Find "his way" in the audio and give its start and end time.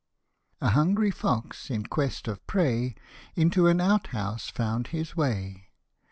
4.87-5.67